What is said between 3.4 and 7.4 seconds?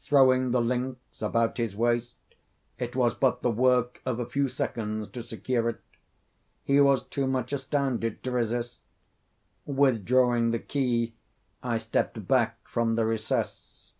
the work of a few seconds to secure it. He was too